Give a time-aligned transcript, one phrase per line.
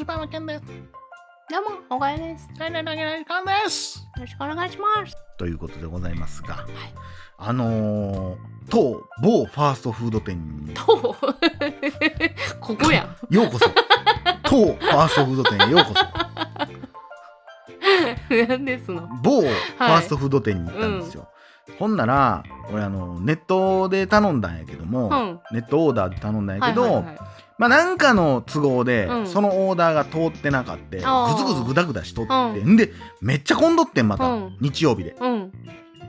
[0.00, 0.64] 柴山健です。
[1.50, 2.48] どうも、おかえです。
[2.48, 4.02] よ大々だけの時間です。
[4.18, 5.14] ろしくお願いします。
[5.36, 6.66] ということでございますが、
[7.36, 8.38] あのー、
[8.70, 10.96] 当某ファーストフード店にとう
[12.62, 13.34] ここやん。
[13.34, 13.66] ようこそ。
[14.44, 16.06] 当ファーストフード店へようこそ。
[18.48, 19.06] 何ですの？
[19.22, 21.28] 某ファーストフード店に行ったんですよ。
[21.78, 25.40] ほんなら、俺あの、ネットで頼んだんやけども、うん。
[25.52, 27.18] ネットオーダーで頼んだんやけど、はいはいはい
[27.60, 29.26] まあなんかの都合で、うん。
[29.26, 32.72] そのオーダーが通ってなかったぐずあーぐずぐだぐだしとって、うん。
[32.72, 32.90] んで
[33.20, 34.56] めっちゃ混んどってんまた、うん。
[34.62, 35.14] 日曜日で。
[35.20, 35.52] うん。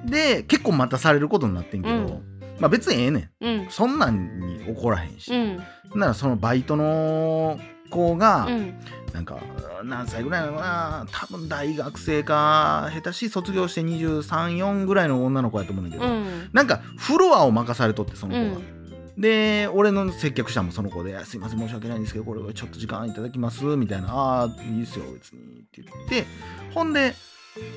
[0.06, 2.24] で結構待たされることになってんけど、うん。
[2.62, 3.46] まあ別にええねん。
[3.46, 3.68] うん。
[3.70, 5.58] そんなんに怒らへんし、うん。
[6.00, 7.60] ならそのバイトの
[7.92, 8.74] 子が、うん。
[9.14, 9.38] なんか
[9.84, 11.06] 何歳ぐらいなのかな？
[11.12, 16.50] 多分大学生か下手し卒業して234ぐらいの女の子やと思うんだけど、うん。
[16.54, 18.58] なんかフロアを任されとってその子が。
[18.58, 18.82] うん。
[19.18, 26.26] で俺の接客したのもその子で「すいません申し訳ないんですけどこれちょっと時間いただきます」みたいな「ああいいですよ別に」って言って
[26.74, 27.14] ほんで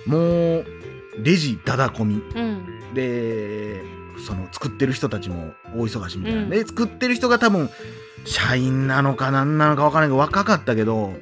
[0.06, 0.19] も
[0.58, 0.64] う
[1.19, 2.94] レジだだ込みうん。
[2.94, 3.83] で
[4.25, 7.69] その作ってる人たちも大忙しみたいな、うんで作ってる人が多分
[8.25, 11.14] 社員なのか何なのか分からないけど若かったけど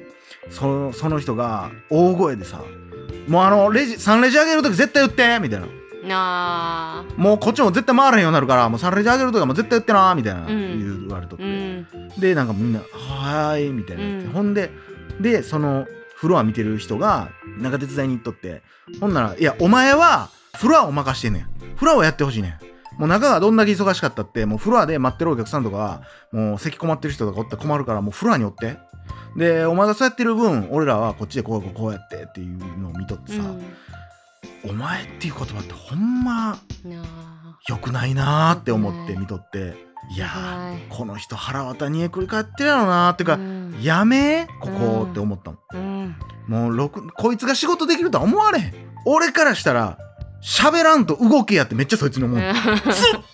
[0.49, 2.63] そのその人が大声でさ
[3.27, 5.67] 「もうあのレジ3レジ上げる時絶対言って」みたいな。
[6.03, 7.05] なあ。
[7.15, 11.05] もうこっちも絶対回らへんようになるからもう3レジ上げる時はもう絶対言ってなみたいなうん。
[11.05, 11.87] 言われとって、うん。
[12.19, 14.03] でなんかみんな「はーい」みたいな。
[14.03, 14.31] うん。
[14.33, 14.69] ほんで
[15.21, 18.61] でそのフロア見てる人がなんか手伝いに行っとって。
[18.99, 21.47] ほんなら「いやお前はフロアを任してんねん。
[21.77, 28.77] フロアをやってほしいねんもう中がどんだけ忙しかったってもうフロアで待ってるお客さんとかもう席困ってる人とかおったら困るからもうフロアにおって。
[29.35, 33.41] でお前がそうやってる分俺らはこっちでこうこうこうやってっていうのを見とってさ、
[34.63, 36.57] お前っていう言葉ってほんま。
[37.69, 39.73] 良くないなーって思って見とって
[40.13, 40.81] いやーはい。
[40.89, 43.77] この人腹渡にえくり返ってるやろなーっていうか、うん。
[43.81, 46.15] やめここうんって思ったもん、
[46.49, 46.75] うん。
[46.77, 48.73] もうこいつが仕事できるとは思われへん。
[49.05, 49.97] 俺からしたら
[50.43, 52.51] 喋らんと動けやってめっちゃそいつに思う、ずっ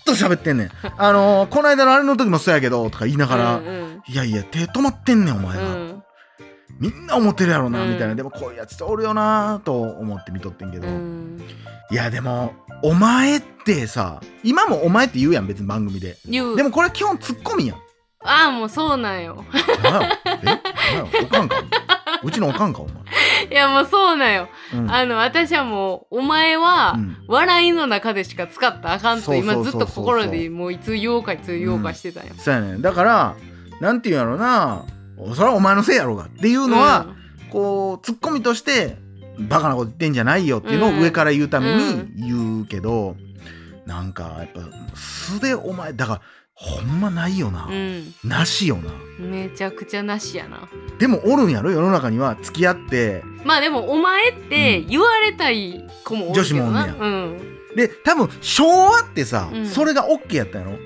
[0.06, 0.70] と喋ってんねん。
[0.96, 6.02] あのー、この間のあれの時もそうやけどとか言いながら、うんいやいや手止まってんねんお前が、うん。
[6.78, 7.92] みんな思ってるやろな、うん。
[7.92, 8.14] みたいな。
[8.14, 11.42] でもこういうやつっておるよなーと思って見とってんけど、うん。
[11.90, 16.16] いやでもお前ってさ今もお前って言うやん別に番組で。
[16.26, 16.56] 言う。
[16.56, 17.76] でもこれ基本ツッコミやん。
[18.22, 19.44] ああ、もうそうなんよ。
[19.82, 20.44] なんやえ？
[20.44, 20.60] なんや
[21.22, 21.56] おかんか？
[22.22, 22.94] うちのおかんかお前、
[23.50, 24.48] いや、もうそうなんよ。
[24.72, 24.90] うん。
[24.90, 27.16] あの、私はもう、お前は、うん。
[27.26, 32.34] 笑いの中でしか使ったらあかんと今ずっと心でもういつ言おうかいつ言おうかしてたんよ。
[32.36, 32.82] そうやねん。
[32.82, 33.36] だから
[33.80, 34.84] なんていうんやろな。
[35.34, 37.14] それはお前のせいやろうがっていうのは、
[37.50, 38.96] こうツッコミとして
[39.38, 41.00] バカなこと言ってんじゃないよっていうのをうん。
[41.00, 43.16] 上から言うために言うけど、
[43.86, 44.60] なんかやっぱ
[44.94, 46.20] 素でお前だから
[46.62, 48.92] ほんまないよな、うん、なしよな。
[49.18, 50.68] うん、めちゃくちゃなしやな。
[50.98, 52.36] でもおるんやろ世の中には。
[52.42, 53.24] 付き合って。
[53.46, 56.34] まあでもお前って言われたい子もおる。
[56.34, 57.38] 女子もうん。
[57.74, 59.66] で多分昭和ってさ、うん。
[59.66, 60.78] それが OK やったんやろ？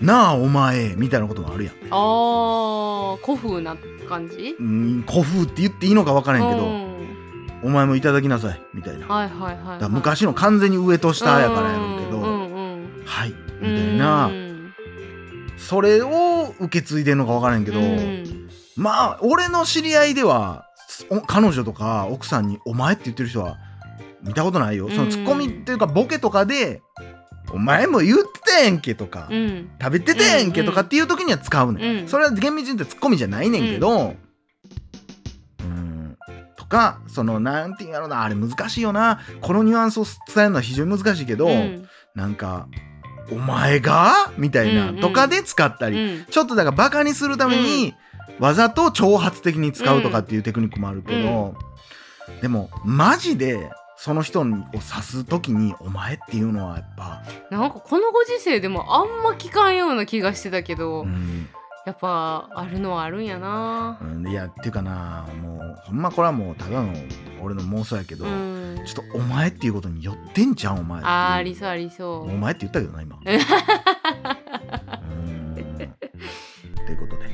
[0.00, 1.74] なあお前みたいなこともあるやん。
[1.74, 3.76] ああ、古風な
[4.08, 4.56] 感じ？
[4.58, 6.90] うん古風って言っていいのか分からへんけど、うん。
[7.62, 9.90] お前もいただきなさいみたいな、はいはいはい、はい。
[9.90, 14.49] 昔の完全に上と下やからやろうけど、うんうんはいみうん、たいな、うん
[15.70, 18.50] それを受け継いでんのか分からへんけど、うん。
[18.74, 20.66] まあ俺の知り合いでは
[21.10, 23.56] お彼女とか奥さんに「お前」って言ってる人は
[24.20, 26.82] 見たことないよ、そのツッコミっていうかボケとかで
[27.54, 29.70] 「お前も言ってたやんけ」とか、うん。
[29.80, 32.08] 食べてたやんけとかっていう時には使うねん、うん。
[32.08, 34.16] それは厳密に言ってツッコミじゃないねんけど
[35.60, 36.16] うん。
[36.56, 39.20] とかそのなんていうんやろなあれ難しいよな。
[39.40, 41.88] このニュアンスを伝えるのは非常に難しいけど、うん。
[42.16, 42.66] なんか
[43.30, 45.00] 「お前が?」みたいなうんうん。
[45.00, 46.24] とかで使ったり、うん。
[46.24, 47.94] ちょっとだからバカにするために、
[48.38, 51.54] わざと挑発的に使うとかっていうテクニックもあるけど、
[52.40, 61.48] でもマジでその人を指す時に「お前」っていうのはやっぱ、なんかこのご時世でもあんま聞かんような気がしてたけど、うん
[61.86, 66.92] やっぱあるのはあるんやなうん、いやっていうかなもうほんまこれはもうただの
[67.40, 73.16] 俺の妄想やけど、うんちょっと「お前」っていうことに寄ってんじゃんお前あーありそうありそおう前って言ったけどな今。
[73.20, 73.32] うー
[75.52, 75.62] んと
[76.92, 77.28] いうことで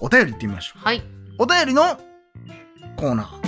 [0.00, 0.84] お便り行ってみましょう。
[0.84, 1.02] はい
[1.38, 1.82] お便りの
[2.96, 3.41] コーナー。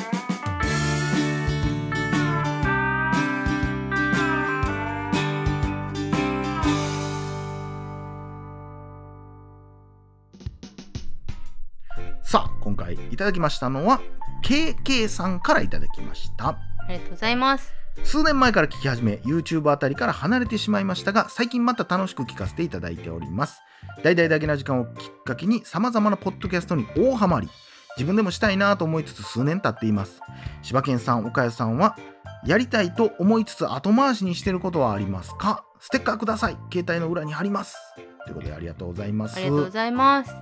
[13.15, 14.01] いただきましたのは
[14.45, 16.49] KK さんからいただきました。
[16.49, 16.59] あ
[16.89, 17.73] りがとうございます。
[18.03, 23.61] 数年前から聞き始め YouTube あたりから離れてしまいましたが最近また楽しく聞かせていただいております。
[24.03, 27.49] 大々だけな時間をきっかけに様々なポッドキャストに大ハマり
[27.97, 30.21] 自分でもしたいなと思いつつ数年経っています。
[30.63, 31.97] 柴犬さん岡谷さんは
[32.45, 35.65] やりたいと思いつつ後回しにしてることはありますか？
[35.79, 36.57] ステッカーください。
[36.73, 37.77] 携帯の裏に貼ります。
[38.25, 39.37] ということでありがとうございます。
[39.37, 40.35] ありがとうございます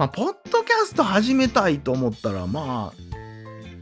[0.00, 3.02] まあ、ポッドキャスト始めたいと思ったらまあ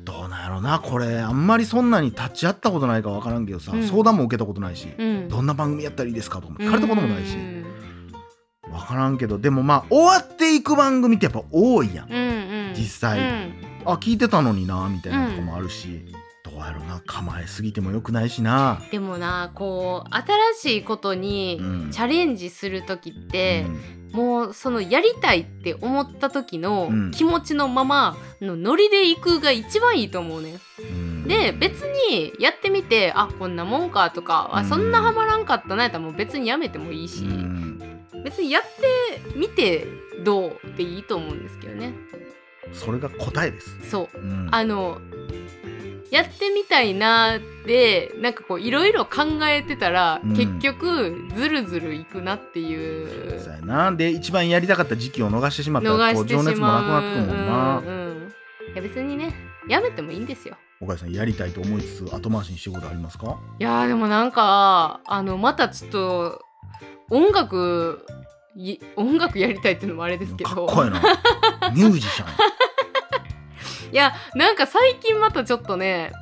[0.03, 0.81] どうなんやろな。
[0.81, 3.87] これあんまりそんなに立ち会ったことないか分からんけどさ、うん。
[3.87, 5.29] 相談も受けたことないし、うん。
[5.29, 7.65] どんな番組やったらいいですかとかも聞かれたこともないしうん
[8.63, 9.39] 分からんけど。
[9.39, 12.13] でもまあ終わっていく番組ってやっぱ多いやん。
[12.13, 12.75] うんうん。
[12.75, 13.21] 実際。
[13.21, 13.55] うん。
[13.85, 16.05] あ聞いてたのになみたいなとこもあるし、
[16.43, 17.01] どうやろな。
[17.07, 20.15] 構えすぎてもよくないしな、でもなこう
[20.61, 21.91] 新しいことにうん。
[21.93, 27.11] チャレンジする時ってう、んもうそのやりたいって思った時のうん。
[27.11, 30.59] 気持ちのままのノリで行くが一番いいと思うね。
[30.81, 31.25] うん。
[31.25, 34.69] で別にやってみてあこんなもんかとかあうん。
[34.69, 37.79] そんなハマらんかったなやったらもう別にやめてもいいし、うん。
[38.25, 39.87] 別にやってみて
[40.25, 41.95] どうっていいと思うんですけどね。
[42.73, 44.19] それが答えです、そう。
[44.19, 44.49] うん。
[44.51, 45.01] あの
[46.11, 50.37] やってみたいなってなんかこういろいろ考えてたら、うん。
[50.37, 53.41] 結局ずるずるいくなっていう。
[53.41, 53.93] そうやな。
[53.93, 58.33] で一番やりたかった時期を逃してしまったらこう情熱もなくなってくもんな、うんうん
[58.73, 59.35] いや別にね
[59.67, 60.57] やめてもいいんですよ。
[60.81, 63.39] 岡井さんやりたいと思いつつ後回しにしてることありますか？
[63.59, 66.45] いやーでもなんかあのまたちょっと
[67.11, 68.05] 音楽
[68.55, 70.51] い音楽やりたいっていうのもあれですけど。
[70.51, 71.01] かっこいいな。
[71.75, 72.29] ミュージシャン
[73.93, 76.13] いやなんか最近またちょっとね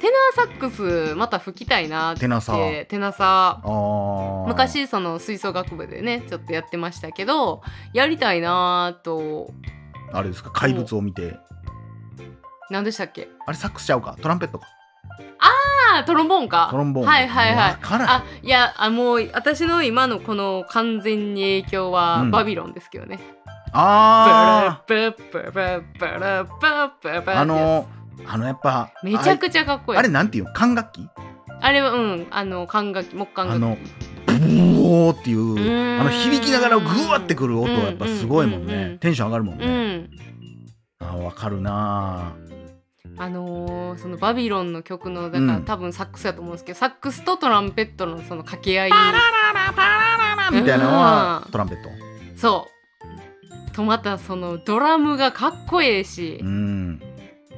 [0.00, 2.54] テナーサックスまた吹きたいなってテナサ。
[2.54, 3.60] ーテナサ。
[4.46, 7.62] 昔その吹奏楽部でねちょっとやってましたけど
[7.92, 9.52] やりたいなと。
[10.12, 10.50] あれですか？
[10.50, 11.36] 怪物を見て。
[12.70, 13.28] 何でしたっけ？
[13.46, 14.16] あれサックスちゃうか？
[14.20, 14.66] トランペットか。
[15.38, 16.68] あートロンボーンか。
[16.70, 17.06] トロンボーン。
[17.06, 17.76] はいはいはい。
[17.82, 22.30] あいやあもう私の今のこの完全に影響はうん。
[22.30, 23.43] バビロンですけどね、あブ
[23.74, 26.44] ルブルブルブルブルブル
[27.02, 27.88] ブルブルーあの
[28.26, 31.08] あのやっぱめちゃくちゃかっこいいあれあれなんていうの管楽器
[31.60, 33.76] あれはうんあの管楽器木管楽器あの
[34.26, 34.32] ブ
[34.86, 40.10] オーっていうあの響きながらグワってくる音はやっぱすごいもんねテンション上がるもんうねん
[41.00, 42.32] あわかるな
[43.16, 49.12] あのーそのバビロンの曲のだから、うん多分サックスだと思うんですけどサックスとトランペットのその掛け合いパララ
[49.66, 51.88] ラパラララみたいなのはトランペット
[52.36, 52.73] そう
[53.74, 57.00] とまたそのドラムがかっこええし、うん。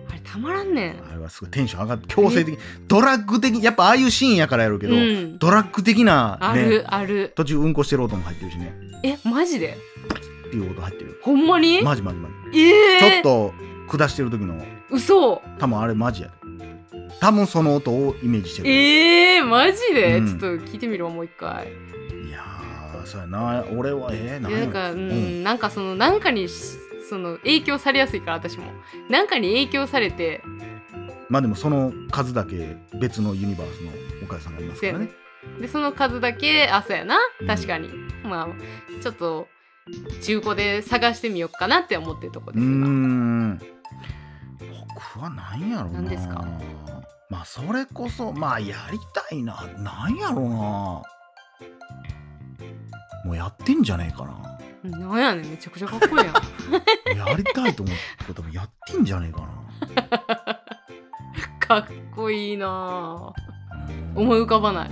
[0.08, 1.04] あれたまらんねん。
[1.10, 2.58] あれはすごいテンション上がって強制的
[2.88, 5.38] ドラッグ的やっぱああいうシーンやからやるけど、うん。
[5.38, 7.32] ドラッグ的なあねるある。
[7.36, 8.72] 途中うんこしてる音も入ってるしね。
[9.02, 9.76] えマジで？
[10.48, 11.20] っていう音入ってる。
[11.22, 13.52] ほんまに、マジマジマジ、えー、ちょっと
[13.88, 14.56] 下してる時の
[14.90, 15.42] 嘘。
[15.58, 16.30] 多分あれマジや。
[16.58, 16.76] で
[17.20, 18.68] 多分その音をイメージしてる。
[18.68, 20.26] えー、マジで、うん。
[20.28, 21.68] ちょっと聞いてみるわもう一回
[23.06, 23.64] そうやな。
[23.74, 25.42] 俺はえー、なんか、うんうん。
[25.44, 26.76] なんかそのなんかにし
[27.08, 28.64] その影響されやすいから私も。
[29.08, 30.42] なんかに影響されて。
[31.28, 33.90] まあでもその数だけ別のユニバースの
[34.22, 35.08] 岡谷さんがいますからね。
[35.60, 37.16] でその数だけあそうやな。
[37.40, 37.46] うん。
[37.46, 37.88] 確かに、
[38.24, 39.48] まあちょっと
[40.22, 43.58] 中古で探してみようかなって思ってるとこです今ん。
[43.58, 46.02] 僕は何やろうな。
[46.02, 46.44] 何ですか？
[47.28, 49.68] まあそれこそまあやりたいな。
[49.78, 51.02] 何やろうな
[53.24, 54.98] もうやってんじゃねえかな。
[54.98, 57.28] なんやねんめちゃくちゃかっこいいやん。
[57.28, 60.60] やりたいと思って多分やってんじゃねえかな。
[61.66, 63.32] かっこいいな。
[64.16, 64.90] うん思い浮かばない。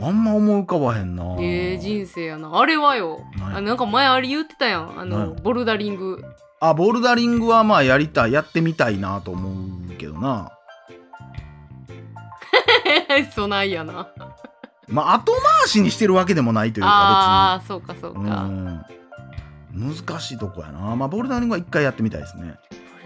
[0.00, 1.36] あんま思い浮かばへんな。
[1.40, 2.58] ええ人生やな。
[2.58, 3.20] あれはよ。
[3.40, 5.00] あなんか前あれ言ってたやん。
[5.00, 5.42] あの何？
[5.42, 6.22] ボルダリング。
[6.60, 10.52] あボルダリングはまあやりたいやってみたいなと思うけどな。
[13.34, 14.08] そないやな
[14.88, 18.84] まあ後回しにしてるわけでもないというかああそうかそうか、別にうん。
[20.06, 20.96] 難しいとこやな。
[20.96, 22.54] まあボルダリングは一回やってみたいですね。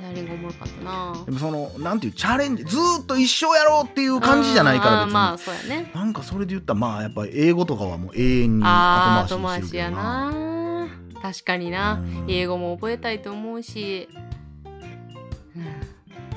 [0.03, 1.25] ボルダリングおもろかったな。
[1.25, 5.91] でもそのなんていうチャレンジずーっと一生やろうっていう感じじゃないから別に、まあそうやね。
[5.95, 10.31] なんかそれで言ったらまあやっぱり英語とかはもう永遠に後後回しや回しにしてるけどな。
[10.31, 10.89] な。
[11.23, 12.25] 確かにな、うん。
[12.29, 14.40] 英語も覚えたいと思うし、うん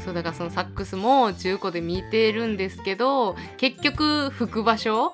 [0.03, 5.13] そうだからそのサックスも中古で見てるんですけど結局吹く場所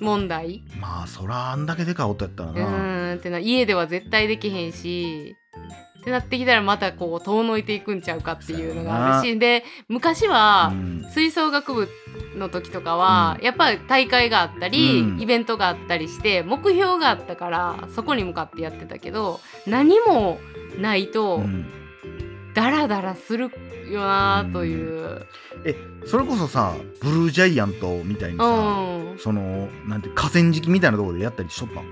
[0.00, 0.62] 問題？
[0.80, 5.34] まあそらあんだけでかい音やったらうな、ーんってな家では絶対できへんし
[6.00, 10.98] ってなってきたらまたこう遠のいていくんちゃうかっていうのがあるしで昔は、うん。
[11.10, 11.88] 吹奏楽部
[12.36, 15.20] の時とかは、やっぱり大会があったり、うん。
[15.20, 20.38] イベントがあったりして目標があったからそこに向かってやってたけど何も
[20.78, 21.66] ないとうん。
[22.54, 23.50] ダラダラする
[23.92, 25.26] よなという。
[25.64, 25.74] え
[26.06, 31.80] それこそさブルージャイアントみたいにうさ、ん、そのなんて河川敷みたいなところでやったりしとった？
[31.80, 31.84] ん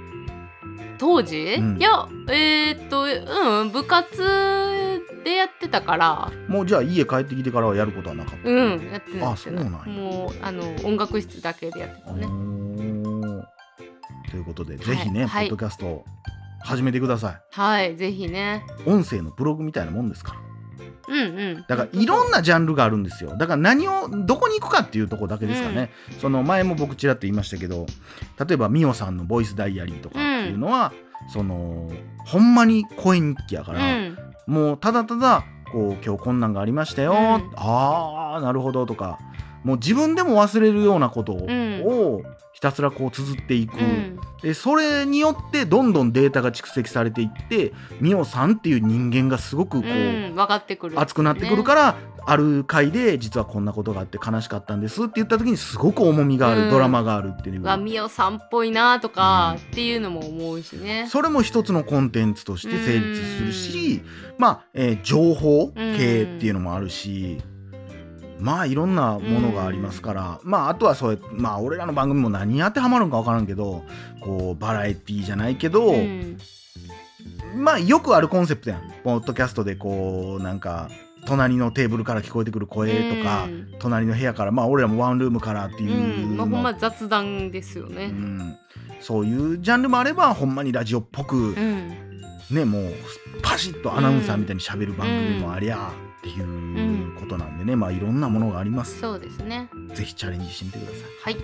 [0.99, 1.79] 当時、うん。
[1.79, 6.33] いやえーっとうん部活でやってたから。
[6.49, 8.49] もうじゃあ家帰ってきてからはやることはなかった？
[8.49, 9.71] うんやってないあそうなんや。
[9.71, 12.27] もうあの音楽室だけでやってたね。
[14.31, 15.49] ということで、ぜひね、はい。
[15.49, 16.05] ポッドキャストを
[16.65, 18.65] 始めてくださはいぜひね。
[18.87, 18.91] い。
[18.91, 20.41] 音声のブログみたいなもんですから。
[21.09, 21.65] うんうん。
[21.69, 23.37] だからいろんなジャンルがあるんですよ。
[23.37, 25.91] だから何をどこに行くかっていうとこだけですかね。
[26.21, 27.87] その前も僕ちらっと言いましたけど、
[28.47, 30.93] 例えばミオさんのボイスダイアリーとかっていうのは、
[31.33, 31.91] その
[32.25, 34.17] ほんまに声日記やかうら、ん。
[34.47, 37.17] もうただただこう今日こんなんがありましたよ、うん。
[37.57, 39.19] ああなるほどとか、
[39.65, 42.23] もう自分でも忘れるようなことを、ん
[42.57, 43.77] ひたすらこう綴っていく。
[43.77, 44.19] うん。
[44.41, 49.93] でそれによってどんどんデータが蓄積されていってミオさんっていう人間がすごくこう、う
[50.31, 56.71] ん分かってくる熱くなってくるから、ある回で実はこんなことがあって悲しかったんですって言った時にすごく重みがある、うん。
[56.71, 57.63] ドラマがあるっていう。
[57.63, 61.09] わみおさんっぽいなとかっていうのも思うしね。
[61.11, 64.03] それも一つのコンテンツとして成立するし、
[64.39, 67.43] まあ、えー情報系っていうのもあるし、
[68.39, 73.85] まあいろんなものがありますから、まああとはそうやまあ俺らの番組も何に当てはまるんか分からんけど
[74.21, 76.39] こうバラエティーじゃないけど、うん。
[77.57, 78.83] まあよくあるコンセプトやん。
[79.03, 80.91] ポッドキャストでこうなんか
[81.27, 83.75] 隣のテーブルから聞こえてくる声とか、うん。
[83.79, 88.09] 隣の部屋からまあ俺らもワンルームからっていううんまあ、のほんま雑談ですようね。
[88.09, 88.59] ん。
[89.01, 91.89] そういうジャンルもあればほんまにラジオっぽく、うん、
[92.51, 92.93] ねもう
[93.43, 95.93] パシッとアナウンサーみたいに喋る番組もありゃ
[96.31, 98.99] っていうことなんでね、まあいろんなものがあります。
[98.99, 99.69] そうですね。
[99.95, 100.89] ぜひチャレンジしてみてくだ
[101.25, 101.35] さい。
[101.35, 101.43] はい、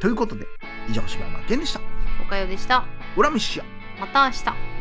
[0.00, 0.46] ということで
[0.88, 1.80] 以上柴山健でした。
[2.24, 2.84] おかよでした。
[3.16, 3.64] 裏飯や
[4.00, 4.73] また明日。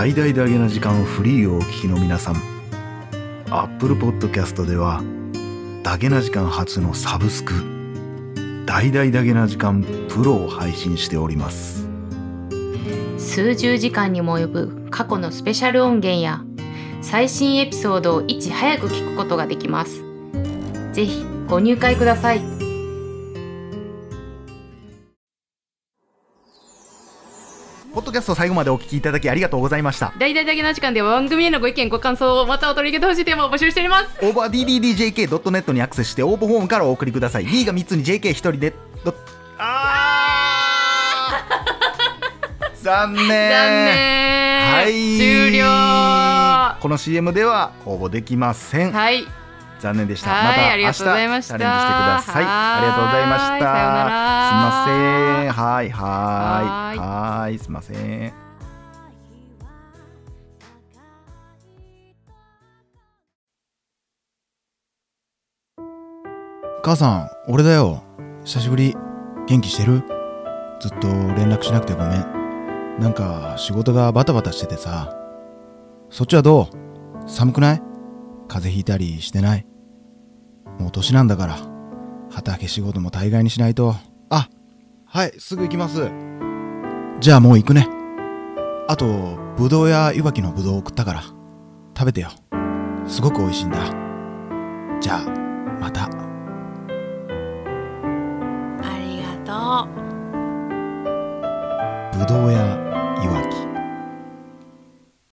[0.00, 2.36] 大々だけな時間フリーをお聞きの皆さん
[3.50, 5.02] Apple Podcast では
[5.82, 7.52] だけな時間初のサブスク
[8.64, 11.86] 大々だけな時間プロを配信しております
[13.18, 16.44] 数十時間にも及ぶ過去のスペシャル音源や
[17.02, 20.02] 最新エピソードをいち早く聞くことができます。
[20.94, 22.49] ぜひご入会ください。
[27.92, 34.18] ポッドキャスト最後までお聞きいただきありがとうございました大々だけな時間では番組へのご意見ご感想またお取り上げてほしいテーマを募集しております。
[34.22, 39.14] オーバー DDDJK.net にアクセスして応募フォームからお送りください D が3つに JK1 人でど
[39.58, 44.72] あー残念残念。
[44.72, 45.64] はい終了。
[45.64, 49.26] はこの CM では応募できません、い。
[49.80, 50.30] 残念でした。
[50.30, 51.54] はいまたありがとうございました。
[51.54, 52.44] 明日チャレンジしてください。
[52.44, 53.48] ありがとうございました。
[53.48, 54.92] さようならすいませ
[55.46, 55.52] ん。
[55.52, 55.90] はい。
[55.90, 56.98] はい。
[56.98, 57.58] はーい。
[57.58, 58.32] すいません。
[66.82, 68.02] 母さん、俺だよ。
[68.44, 68.96] 久しぶり。
[69.46, 70.02] 元気してる？
[70.80, 72.98] ずっと連絡しなくてごめん。
[72.98, 75.14] なんか仕事がバタバタしててさ。
[76.08, 76.68] そっちはど
[77.26, 77.28] う？
[77.28, 77.82] 寒くない？
[78.50, 79.64] 風邪ひいたりしてない
[80.80, 81.58] もう年なんだから。
[82.30, 83.94] 畑仕事も大概にしないと。
[84.28, 84.48] あ、
[85.04, 86.10] はい、すぐ行きます。
[87.20, 87.88] じゃあもう行くね。
[88.88, 91.22] あと、ぶどうや湯きのぶどうを送ったから。
[91.96, 92.30] 食べてよ。
[93.06, 93.78] すごく美味しいんだ。
[95.00, 95.20] じゃあ、
[95.80, 96.04] また。
[96.04, 96.08] あ
[98.98, 99.88] りがと
[102.14, 102.18] う。
[102.18, 102.89] ぶどうや